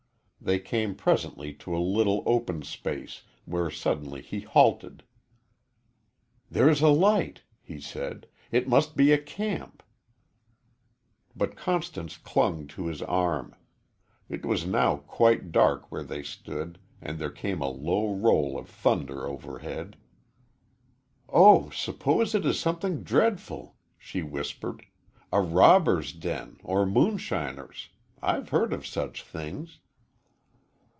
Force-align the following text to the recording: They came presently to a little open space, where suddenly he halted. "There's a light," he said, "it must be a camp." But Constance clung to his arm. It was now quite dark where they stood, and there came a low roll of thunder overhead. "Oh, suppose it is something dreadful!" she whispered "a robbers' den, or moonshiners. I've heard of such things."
They 0.43 0.57
came 0.59 0.95
presently 0.95 1.53
to 1.59 1.77
a 1.77 1.77
little 1.77 2.23
open 2.25 2.63
space, 2.63 3.21
where 3.45 3.69
suddenly 3.69 4.23
he 4.23 4.39
halted. 4.39 5.03
"There's 6.49 6.81
a 6.81 6.89
light," 6.89 7.43
he 7.61 7.79
said, 7.79 8.25
"it 8.51 8.67
must 8.67 8.97
be 8.97 9.11
a 9.11 9.19
camp." 9.19 9.83
But 11.35 11.55
Constance 11.55 12.17
clung 12.17 12.65
to 12.69 12.87
his 12.87 13.03
arm. 13.03 13.53
It 14.29 14.43
was 14.43 14.65
now 14.65 14.97
quite 14.97 15.51
dark 15.51 15.91
where 15.91 16.01
they 16.03 16.23
stood, 16.23 16.79
and 17.01 17.19
there 17.19 17.29
came 17.29 17.61
a 17.61 17.69
low 17.69 18.11
roll 18.11 18.57
of 18.57 18.67
thunder 18.67 19.27
overhead. 19.27 19.95
"Oh, 21.29 21.69
suppose 21.69 22.33
it 22.33 22.47
is 22.47 22.59
something 22.59 23.03
dreadful!" 23.03 23.75
she 23.95 24.23
whispered 24.23 24.87
"a 25.31 25.39
robbers' 25.39 26.11
den, 26.13 26.57
or 26.63 26.87
moonshiners. 26.87 27.89
I've 28.23 28.49
heard 28.49 28.73
of 28.73 28.87
such 28.87 29.21
things." 29.21 29.77